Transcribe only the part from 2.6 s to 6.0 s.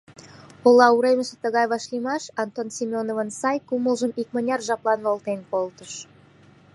Семёновын сай кумылжым икмыняр жаплан волтен колтыш.